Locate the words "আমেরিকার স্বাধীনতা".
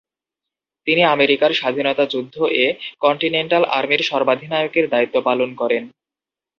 1.07-2.03